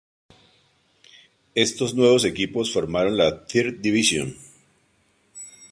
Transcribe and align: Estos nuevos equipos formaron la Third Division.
Estos 1.53 1.93
nuevos 1.93 2.25
equipos 2.25 2.73
formaron 2.73 3.17
la 3.17 3.45
Third 3.45 3.81
Division. 3.81 4.35